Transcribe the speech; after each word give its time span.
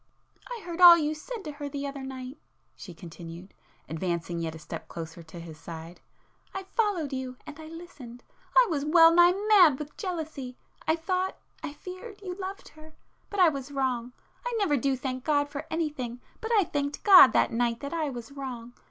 "I 0.49 0.63
heard 0.65 0.81
all 0.81 0.97
you 0.97 1.13
said 1.13 1.43
to 1.43 1.51
her 1.51 1.69
the 1.69 1.85
other 1.85 2.01
night;" 2.01 2.39
she 2.75 2.91
continued, 2.95 3.53
advancing 3.87 4.39
yet 4.39 4.55
a 4.55 4.57
step 4.57 4.87
closer 4.87 5.21
to 5.21 5.39
his 5.39 5.59
side—"I 5.59 6.63
followed 6.63 7.13
you,—and 7.13 7.59
I 7.59 7.67
listened. 7.67 8.23
I 8.57 8.67
was 8.71 8.83
well 8.83 9.13
nigh 9.13 9.31
mad 9.47 9.77
with 9.77 9.95
jealousy—I 9.97 10.95
thought—I 10.95 11.73
feared—you 11.73 12.33
loved 12.33 12.69
her,—but 12.69 13.39
I 13.39 13.49
was 13.49 13.71
wrong. 13.71 14.13
I 14.43 14.55
never 14.57 14.75
do 14.75 14.97
thank 14.97 15.23
God 15.23 15.49
for 15.49 15.67
anything,—but 15.69 16.51
I 16.57 16.63
thanked 16.63 17.03
God 17.03 17.27
that 17.33 17.53
night 17.53 17.81
that 17.81 17.93
I 17.93 18.09
was 18.09 18.31
wrong! 18.31 18.73